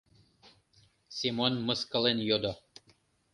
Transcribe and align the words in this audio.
—Семон 1.15 1.53
мыскылен 1.67 2.19
йодо. 2.29 2.53